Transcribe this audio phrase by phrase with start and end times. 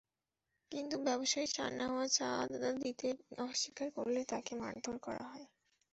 [0.71, 3.07] কিন্তু ব্যবসায়ী শাহনেওয়াজ চাঁদা দিতে
[3.41, 5.45] অস্বীকার করলে তাঁকে মারধর করা হয়।